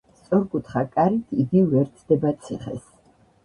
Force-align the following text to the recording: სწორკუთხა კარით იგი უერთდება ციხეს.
სწორკუთხა 0.19 0.83
კარით 0.95 1.37
იგი 1.45 1.65
უერთდება 1.67 2.35
ციხეს. 2.49 2.93